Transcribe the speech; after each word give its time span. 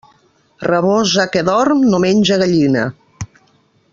Rabosa 0.69 1.25
que 1.35 1.43
dorm, 1.51 1.85
no 1.93 2.01
menja 2.07 2.41
gallina. 2.45 2.89